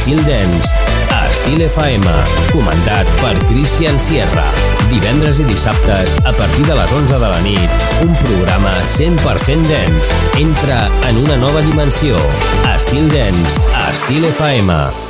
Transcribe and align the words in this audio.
Estil 0.00 0.24
Dance, 0.24 0.72
a 1.12 1.28
Estil 1.28 1.60
FM, 1.60 2.06
comandat 2.54 3.08
per 3.20 3.34
Christian 3.50 4.00
Sierra. 4.00 4.46
Divendres 4.88 5.42
i 5.42 5.44
dissabtes, 5.44 6.14
a 6.24 6.32
partir 6.38 6.64
de 6.64 6.78
les 6.78 6.94
11 6.96 7.20
de 7.20 7.28
la 7.28 7.42
nit, 7.44 7.84
un 8.06 8.16
programa 8.22 8.72
100% 8.94 9.68
dance. 9.68 10.16
Entra 10.40 10.88
en 11.10 11.20
una 11.20 11.36
nova 11.36 11.60
dimensió. 11.68 12.16
Estil 12.72 13.12
Dance, 13.12 13.60
a 13.76 13.90
Estil 13.92 14.24
FM. 14.32 15.09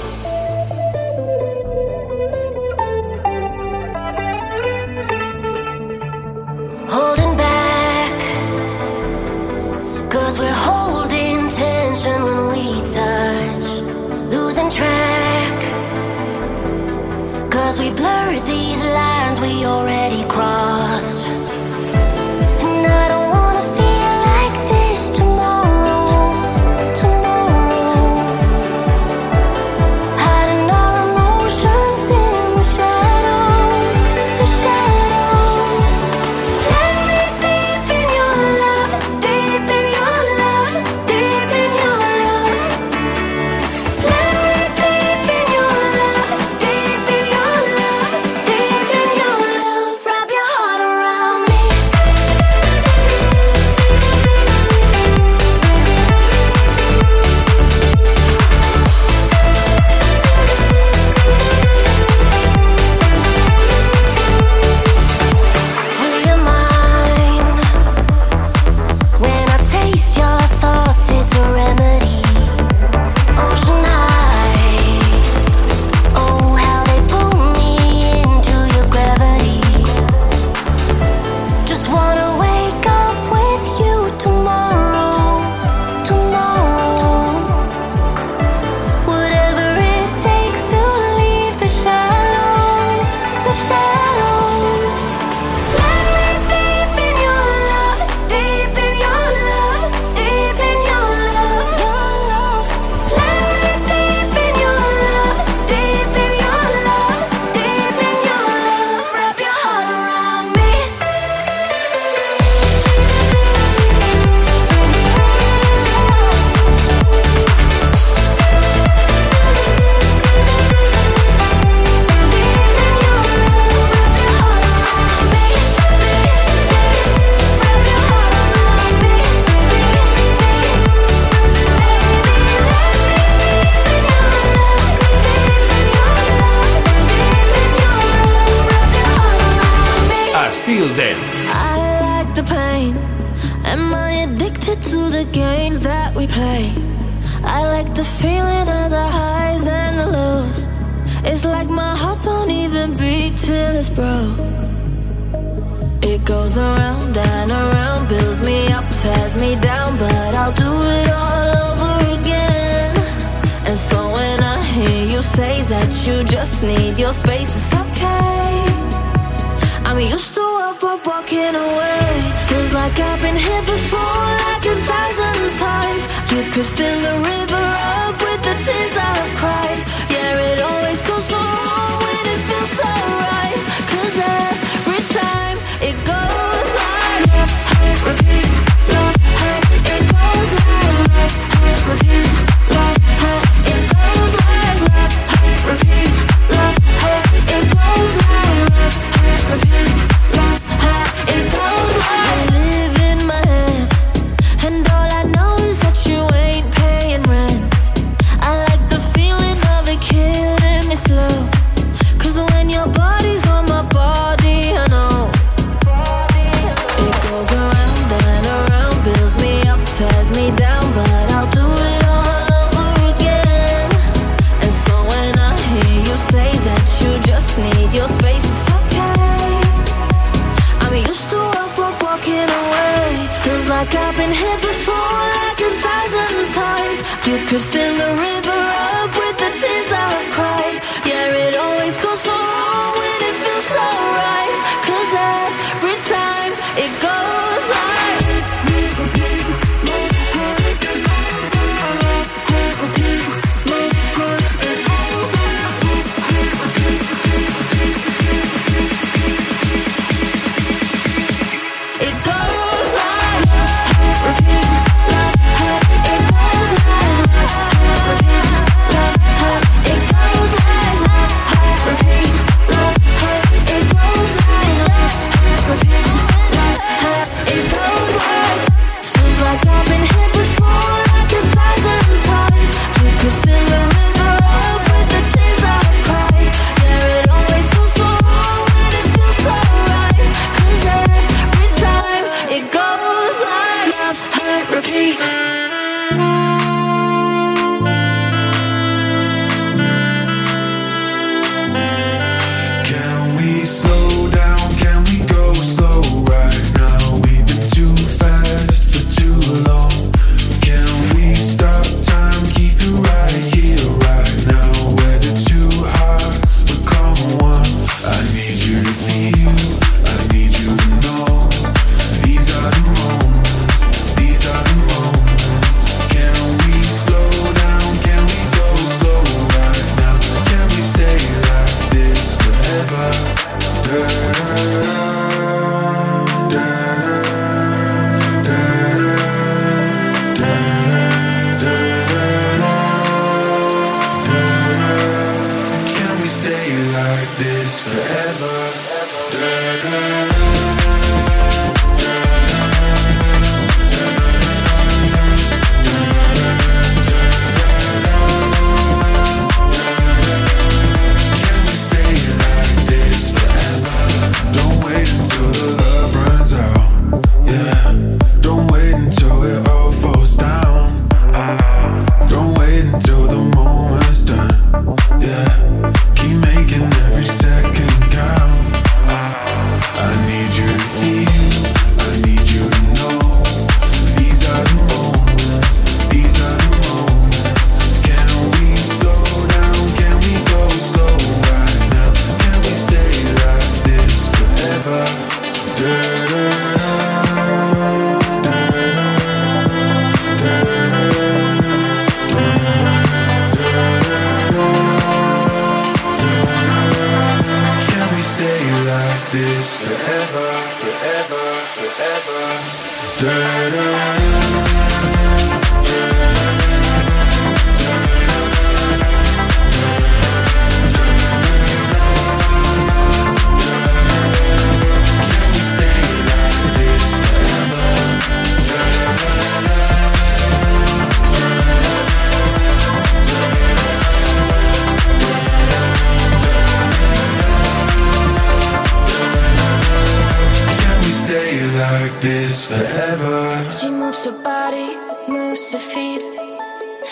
Moves 444.20 444.36
her 444.36 444.42
body, 444.42 444.96
moves 445.32 445.72
her 445.72 445.78
feet. 445.78 446.20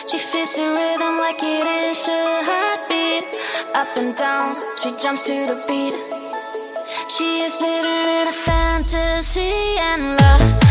She 0.09 0.19
fits 0.19 0.57
the 0.59 0.65
rhythm 0.65 1.17
like 1.17 1.43
it 1.43 1.67
is 1.67 2.07
her 2.07 2.43
heartbeat. 2.45 3.25
Up 3.75 3.97
and 3.97 4.15
down, 4.15 4.57
she 4.77 4.91
jumps 5.03 5.23
to 5.23 5.33
the 5.33 5.57
beat. 5.67 5.95
She 7.09 7.41
is 7.41 7.59
living 7.63 8.09
in 8.21 8.29
a 8.29 8.33
fantasy 8.33 9.79
and 9.79 10.21
love. 10.21 10.68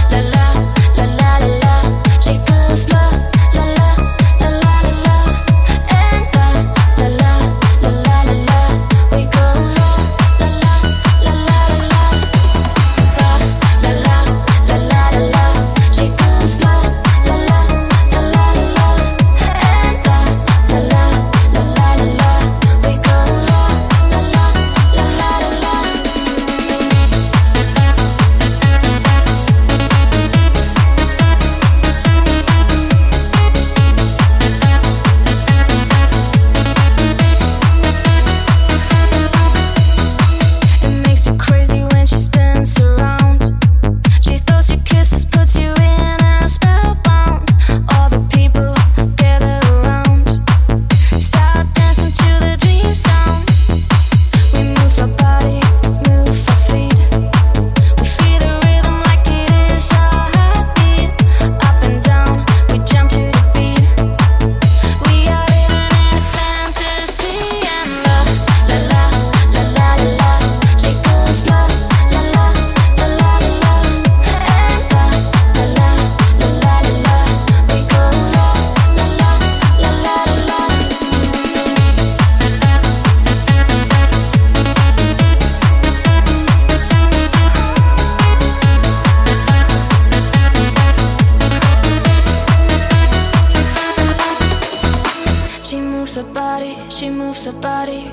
her 97.58 97.62
body. 97.62 98.12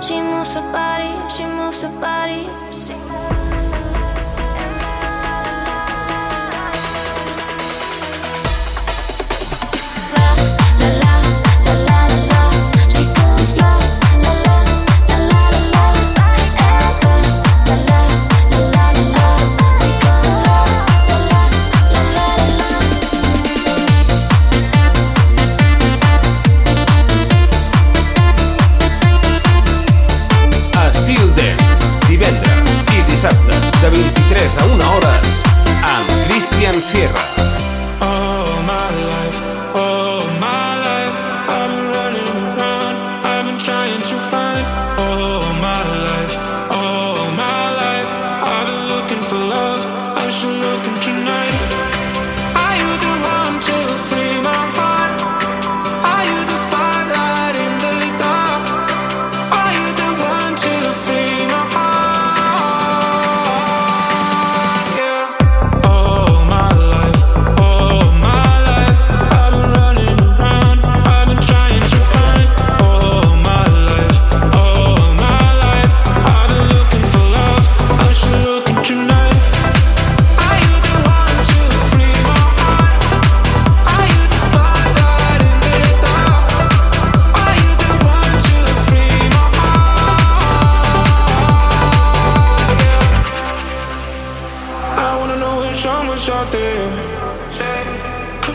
She 0.00 0.20
moves 0.20 0.54
her 0.54 0.72
body. 0.72 1.12
She 1.28 1.44
moves 1.44 1.82
her 1.82 2.00
body. 2.00 2.73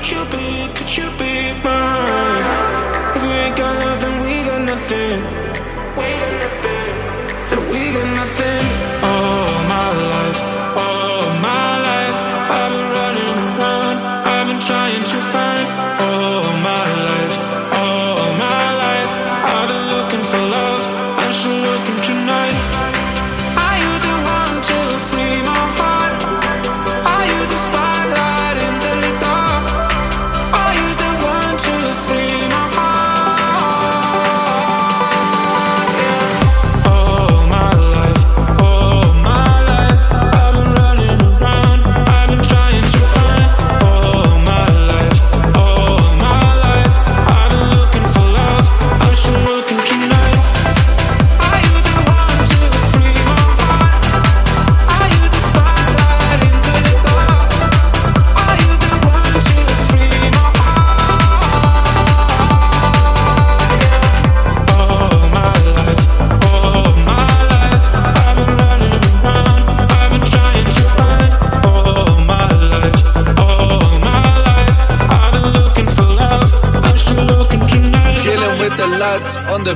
Could 0.10 0.18
you 0.18 0.26
be, 0.26 0.74
could 0.74 0.98
you 0.98 1.04
be 1.20 1.64
mine? 1.64 2.19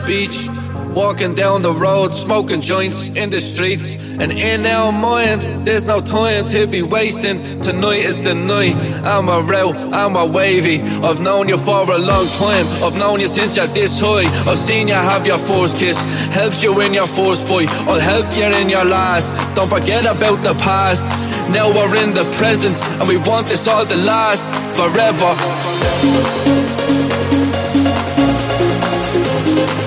Beach. 0.05 0.47
Walking 0.93 1.33
down 1.33 1.63
the 1.63 1.73
road, 1.73 2.13
smoking 2.13 2.61
joints 2.61 3.07
in 3.07 3.31
the 3.31 3.39
streets. 3.39 3.95
And 4.19 4.31
in 4.31 4.65
our 4.65 4.91
mind, 4.91 5.41
there's 5.65 5.87
no 5.87 5.99
time 5.99 6.47
to 6.49 6.67
be 6.67 6.83
wasting. 6.83 7.61
Tonight 7.61 8.05
is 8.05 8.21
the 8.21 8.35
night. 8.35 8.75
I'm 9.03 9.27
a 9.27 9.41
real, 9.41 9.73
I'm 9.91 10.15
a 10.15 10.25
wavy. 10.25 10.81
I've 11.01 11.21
known 11.21 11.49
you 11.49 11.57
for 11.57 11.89
a 11.89 11.97
long 11.97 12.27
time. 12.37 12.67
I've 12.83 12.97
known 12.99 13.19
you 13.19 13.27
since 13.27 13.57
you're 13.57 13.65
this 13.67 13.99
high. 13.99 14.29
I've 14.49 14.57
seen 14.57 14.87
you 14.87 14.93
have 14.93 15.25
your 15.25 15.39
first 15.39 15.77
kiss. 15.77 16.03
Helped 16.31 16.61
you 16.63 16.79
in 16.81 16.93
your 16.93 17.07
first 17.07 17.47
fight. 17.47 17.69
I'll 17.89 17.99
help 17.99 18.27
you 18.37 18.45
in 18.45 18.69
your 18.69 18.85
last. 18.85 19.33
Don't 19.55 19.69
forget 19.69 20.05
about 20.05 20.43
the 20.43 20.53
past. 20.61 21.07
Now 21.49 21.69
we're 21.69 21.95
in 22.03 22.13
the 22.13 22.23
present, 22.37 22.75
and 22.99 23.07
we 23.07 23.17
want 23.17 23.47
this 23.47 23.67
all 23.67 23.85
to 23.85 23.97
last 23.97 24.47
forever. 24.77 26.72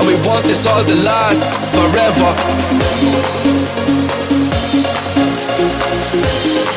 We 0.07 0.15
want 0.23 0.45
this 0.45 0.67
all 0.67 0.85
to 0.85 0.95
last 1.03 1.43
forever. 1.75 2.31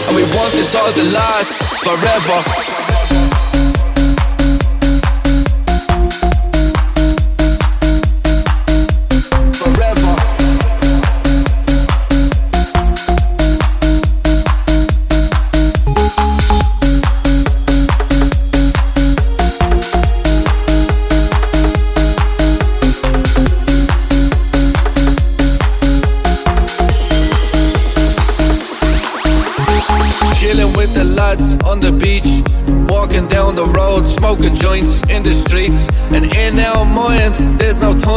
And 0.08 0.16
we 0.16 0.24
want 0.36 0.52
this 0.54 0.74
all 0.76 0.92
to 0.92 1.04
last 1.14 1.54
forever. 1.86 2.89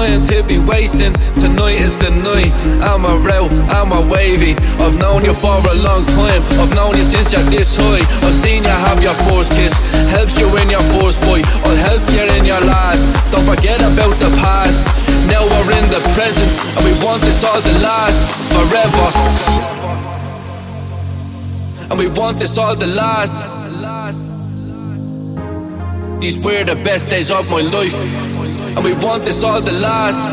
To 0.03 0.43
be 0.43 0.59
wasting. 0.59 1.15
Tonight 1.39 1.79
is 1.79 1.97
the 1.97 2.11
night. 2.11 2.51
I'm 2.83 3.05
a 3.07 3.15
real, 3.23 3.47
I'm 3.71 3.93
a 3.93 4.03
wavy. 4.03 4.55
I've 4.83 4.99
known 4.99 5.25
you 5.25 5.33
for 5.33 5.55
a 5.55 5.75
long 5.79 6.03
time. 6.19 6.43
I've 6.59 6.75
known 6.75 6.97
you 6.99 7.05
since 7.05 7.33
you're 7.33 7.47
this 7.55 7.77
high. 7.79 8.03
I've 8.27 8.35
seen 8.35 8.65
you 8.65 8.77
have 8.83 9.03
your 9.03 9.15
first 9.31 9.53
kiss. 9.53 9.79
Helped 10.11 10.39
you 10.39 10.51
in 10.59 10.71
your 10.71 10.83
first 10.99 11.23
fight. 11.23 11.47
I'll 11.63 11.77
help 11.77 12.03
you 12.11 12.27
in 12.35 12.45
your 12.45 12.61
last. 12.67 13.07
Don't 13.31 13.47
forget 13.47 13.79
about 13.79 14.15
the 14.19 14.31
past. 14.43 14.83
Now 15.31 15.47
we're 15.47 15.71
in 15.71 15.87
the 15.87 16.03
present, 16.19 16.51
and 16.77 16.83
we 16.83 16.93
want 17.05 17.23
this 17.23 17.45
all 17.45 17.61
to 17.63 17.75
last 17.79 18.19
forever. 18.51 19.07
And 21.91 21.99
we 21.99 22.09
want 22.09 22.41
this 22.41 22.59
all 22.59 22.75
to 22.75 22.87
last. 22.87 23.39
These 26.21 26.39
were 26.39 26.65
the 26.65 26.77
best 26.77 27.11
days 27.11 27.31
of 27.31 27.51
my 27.51 27.61
life, 27.61 27.95
and 28.77 28.85
we 28.85 28.93
want 28.95 29.25
this 29.25 29.45
all 29.45 29.61
to 29.61 29.73
last. 29.73 30.25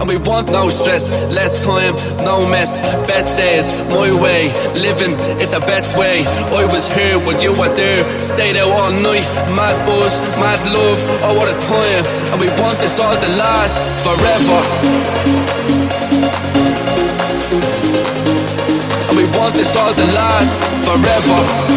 And 0.00 0.08
we 0.08 0.16
want 0.16 0.50
no 0.50 0.68
stress, 0.68 1.12
less 1.30 1.62
time, 1.62 1.94
no 2.24 2.40
mess. 2.48 2.80
Best 3.06 3.36
days, 3.36 3.68
my 3.90 4.08
way, 4.22 4.48
living 4.72 5.12
it 5.42 5.50
the 5.50 5.60
best 5.66 5.96
way. 5.96 6.24
I 6.56 6.64
was 6.72 6.88
here 6.94 7.18
when 7.26 7.38
you 7.42 7.52
were 7.52 7.74
there, 7.74 8.00
stayed 8.20 8.56
out 8.56 8.70
all 8.70 8.92
night. 8.92 9.26
Mad 9.52 9.76
buzz, 9.84 10.16
mad 10.40 10.60
love, 10.72 10.98
oh 11.26 11.34
what 11.36 11.48
a 11.52 11.56
time. 11.68 12.04
And 12.32 12.40
we 12.40 12.48
want 12.60 12.78
this 12.78 12.98
all 12.98 13.12
to 13.12 13.28
last 13.36 13.76
forever. 14.00 14.60
And 19.08 19.16
we 19.18 19.24
want 19.36 19.54
this 19.54 19.76
all 19.76 19.92
to 19.92 20.06
last 20.16 20.52
forever. 20.86 21.69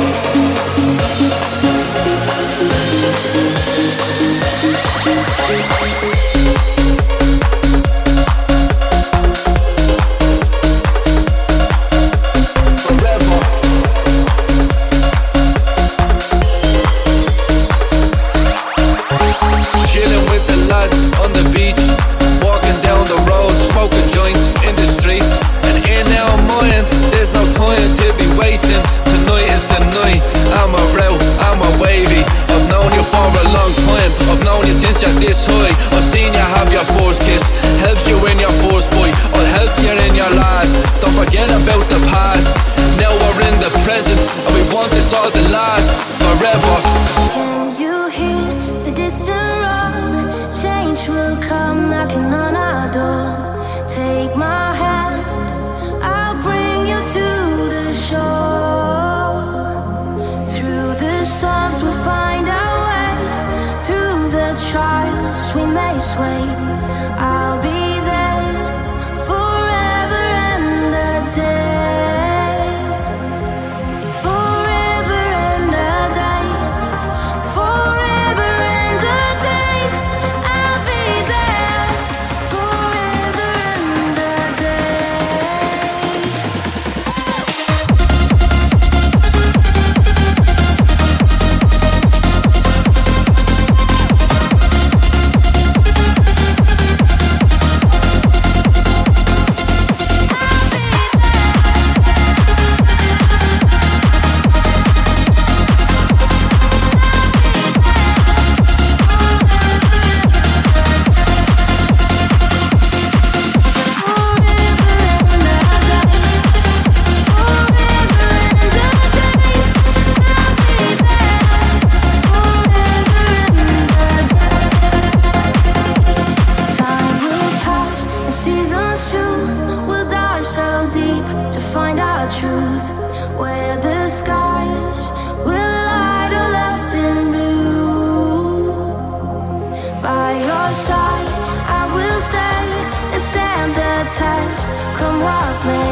touch, 144.17 144.59
come 144.97 145.21
walk 145.21 145.57
me. 145.65 145.83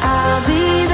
I'll 0.00 0.40
be 0.46 0.91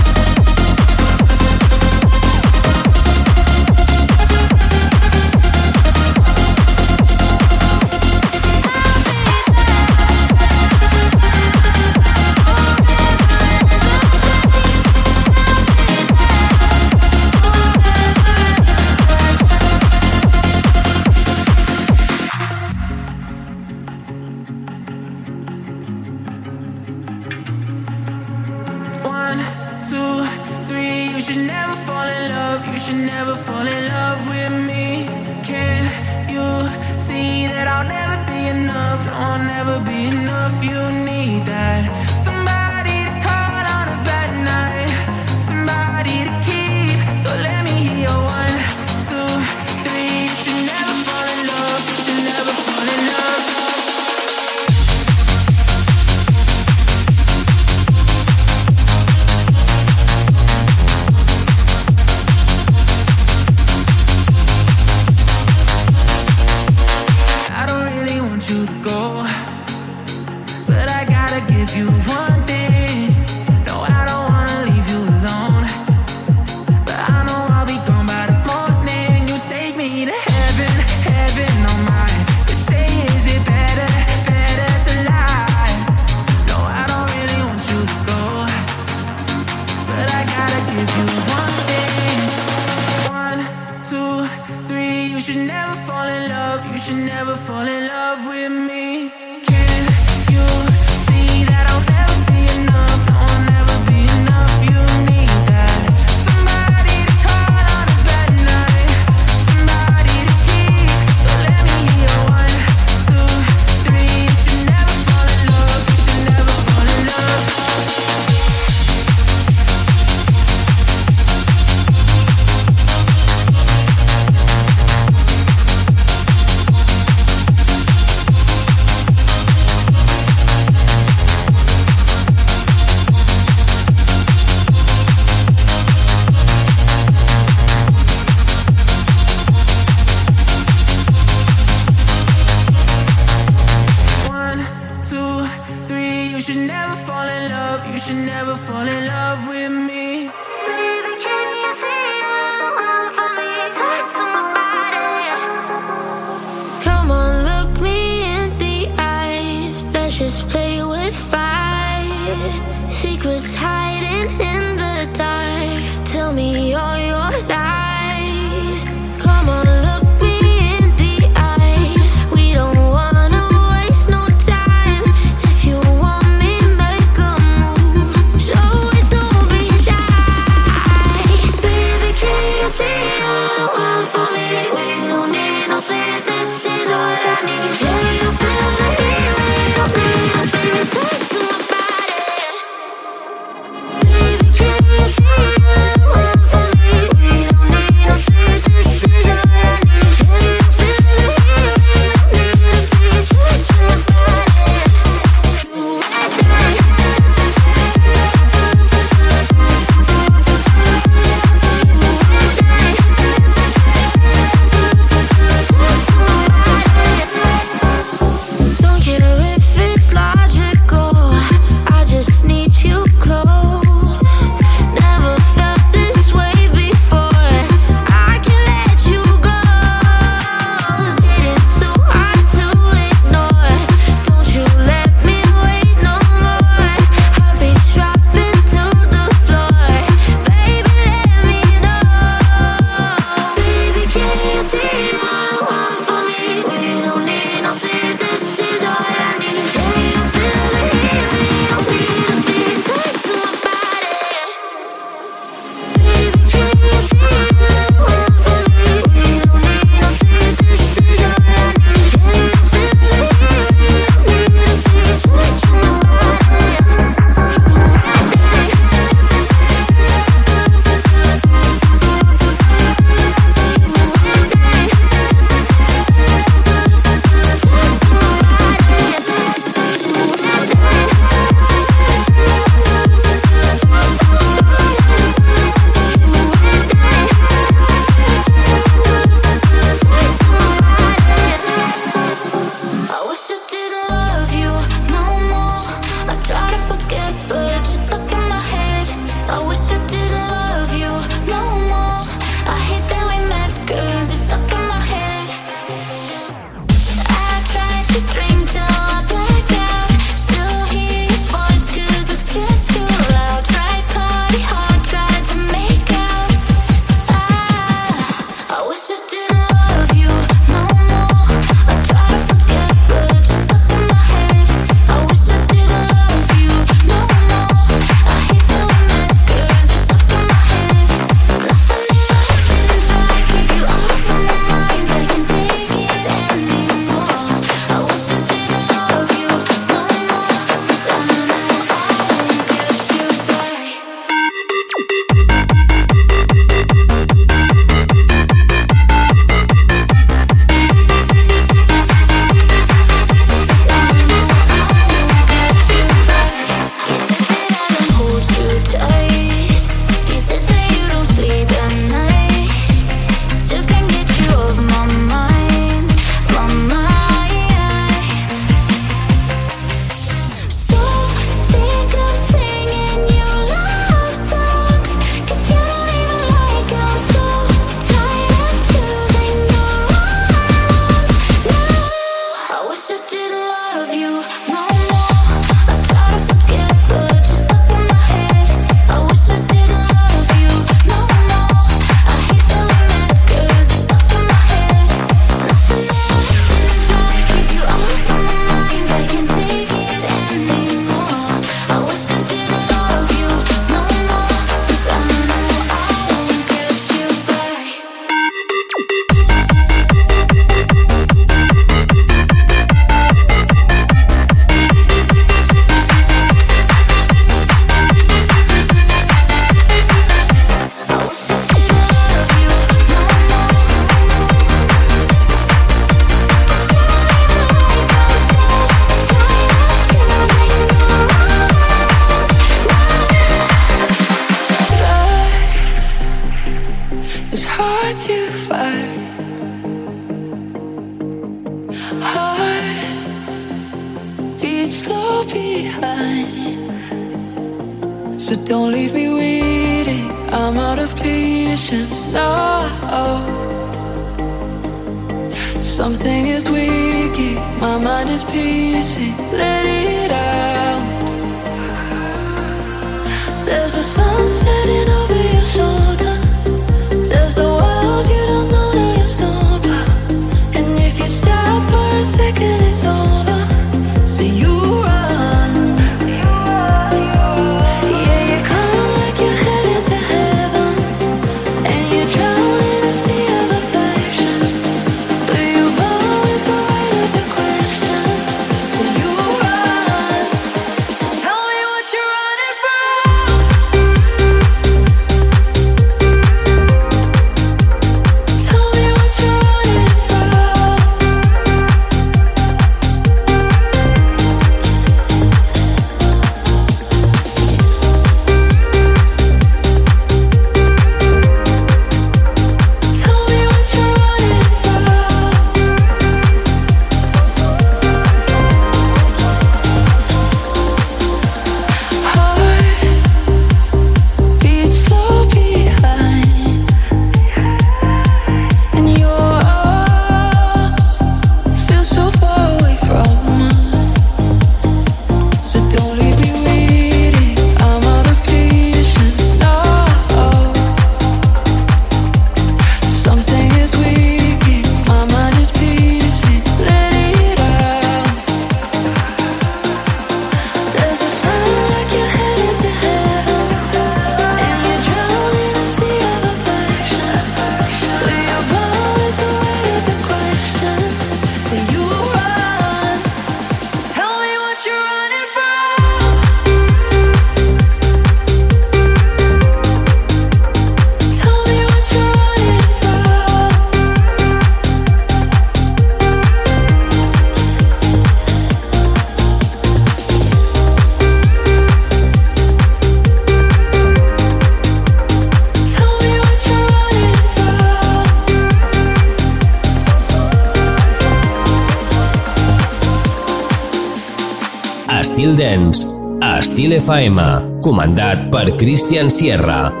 FM, 597.01 597.81
comandat 597.81 598.53
per 598.53 598.77
Christian 598.77 599.33
Sierra. 599.33 600.00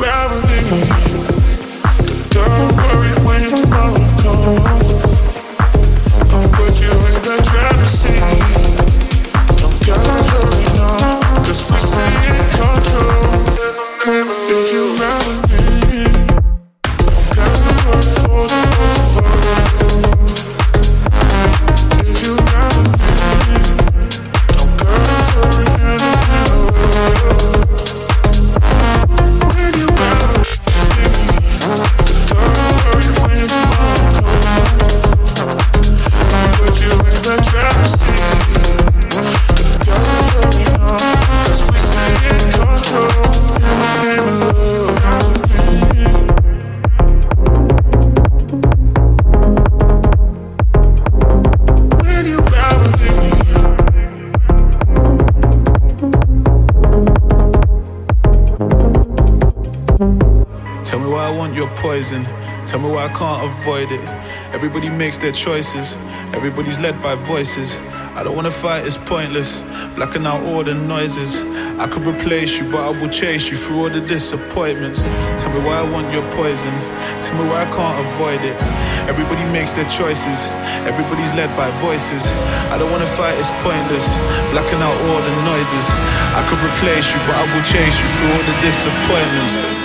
gravity. 0.00 0.80
Don't 2.30 2.74
worry 2.74 3.12
when 3.22 3.54
tomorrow 3.54 3.98
comes. 4.22 5.09
avoid 63.70 63.92
it. 63.92 64.02
Everybody 64.52 64.90
makes 64.90 65.18
their 65.18 65.30
choices, 65.30 65.96
everybody's 66.34 66.80
led 66.80 67.00
by 67.00 67.14
voices. 67.14 67.78
I 68.18 68.24
don't 68.24 68.34
wanna 68.34 68.50
fight, 68.50 68.84
it's 68.84 68.98
pointless. 68.98 69.62
Blacking 69.94 70.26
out 70.26 70.42
all 70.42 70.64
the 70.64 70.74
noises. 70.74 71.40
I 71.78 71.86
could 71.86 72.04
replace 72.04 72.58
you, 72.58 72.68
but 72.70 72.82
I 72.82 72.90
will 72.90 73.08
chase 73.08 73.48
you 73.50 73.56
through 73.56 73.78
all 73.82 73.90
the 73.90 74.00
disappointments. 74.00 75.04
Tell 75.40 75.52
me 75.54 75.60
why 75.60 75.78
I 75.78 75.86
want 75.88 76.12
your 76.12 76.26
poison. 76.32 76.74
Tell 77.22 77.36
me 77.38 77.44
why 77.48 77.62
I 77.62 77.70
can't 77.70 77.98
avoid 78.06 78.40
it. 78.42 78.56
Everybody 79.06 79.44
makes 79.52 79.72
their 79.72 79.88
choices, 79.88 80.38
everybody's 80.90 81.32
led 81.38 81.50
by 81.56 81.70
voices. 81.78 82.22
I 82.72 82.78
don't 82.78 82.90
wanna 82.90 83.10
fight, 83.18 83.38
it's 83.38 83.54
pointless. 83.62 84.06
Blacking 84.50 84.82
out 84.82 84.96
all 85.06 85.20
the 85.28 85.34
noises. 85.46 85.86
I 86.38 86.42
could 86.48 86.60
replace 86.70 87.06
you, 87.12 87.20
but 87.26 87.36
I 87.38 87.44
will 87.54 87.62
chase 87.62 87.96
you 88.02 88.08
through 88.18 88.30
all 88.34 88.44
the 88.50 88.56
disappointments. 88.66 89.79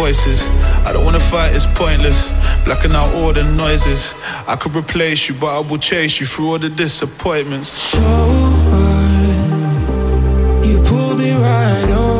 voices. 0.00 0.42
I 0.86 0.92
don't 0.94 1.04
wanna 1.04 1.26
fight, 1.32 1.50
it's 1.54 1.66
pointless. 1.82 2.32
Blacking 2.64 2.94
out 3.00 3.10
all 3.16 3.32
the 3.32 3.44
noises. 3.64 4.00
I 4.52 4.54
could 4.60 4.74
replace 4.74 5.28
you, 5.28 5.34
but 5.42 5.50
I 5.58 5.60
will 5.68 5.82
chase 5.90 6.20
you 6.20 6.26
through 6.26 6.48
all 6.50 6.58
the 6.58 6.72
disappointments. 6.84 7.68
So, 7.68 8.06
you 10.68 10.76
pulled 10.88 11.18
me 11.18 11.30
right 11.32 11.90
over. 11.90 12.19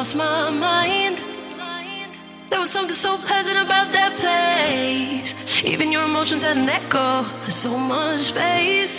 lost 0.00 0.16
my 0.16 0.48
mind. 0.48 1.22
There 2.48 2.58
was 2.58 2.70
something 2.70 2.94
so 2.94 3.18
pleasant 3.18 3.58
about 3.66 3.92
that 3.92 4.12
place. 4.16 5.62
Even 5.62 5.92
your 5.92 6.04
emotions 6.04 6.42
had 6.42 6.56
an 6.56 6.70
echo, 6.70 7.22
so 7.48 7.76
much 7.76 8.20
space. 8.32 8.96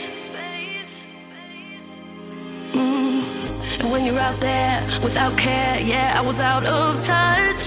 Mm. 2.74 3.80
And 3.80 3.92
when 3.92 4.06
you're 4.06 4.20
out 4.20 4.40
there 4.42 4.78
without 5.02 5.36
care, 5.40 5.80
yeah, 5.82 6.20
I 6.20 6.22
was 6.22 6.40
out 6.40 6.66
of 6.68 7.04
touch. 7.04 7.66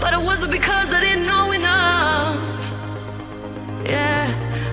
But 0.00 0.12
it 0.12 0.22
wasn't 0.30 0.50
because 0.50 0.92
I 0.92 1.00
didn't 1.06 1.26
know 1.26 1.52
enough. 1.52 2.62
Yeah, 3.84 4.26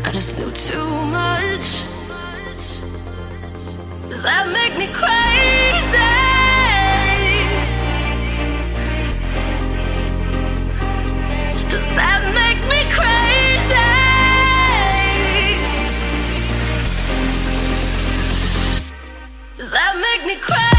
I 0.04 0.10
just 0.12 0.40
knew 0.40 0.52
too 0.70 0.90
much. 1.20 1.68
Does 4.10 4.24
that 4.24 4.46
make 4.52 4.74
me 4.82 4.88
crazy? 5.02 6.29
Does 11.70 11.88
that 19.72 19.94
make 20.02 20.26
me 20.26 20.36
cry? 20.42 20.79